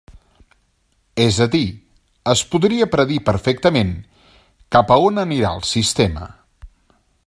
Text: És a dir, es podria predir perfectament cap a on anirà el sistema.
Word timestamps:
És 1.25 1.35
a 1.45 1.47
dir, 1.55 1.61
es 2.33 2.41
podria 2.55 2.89
predir 2.95 3.21
perfectament 3.29 3.95
cap 4.77 4.95
a 4.97 5.01
on 5.11 5.25
anirà 5.29 5.57
el 5.59 5.67
sistema. 5.75 6.31